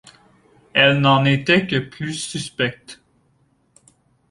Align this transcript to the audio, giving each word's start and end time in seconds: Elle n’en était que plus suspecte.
Elle 0.73 0.99
n’en 1.01 1.25
était 1.25 1.67
que 1.67 1.75
plus 1.77 2.15
suspecte. 2.15 3.03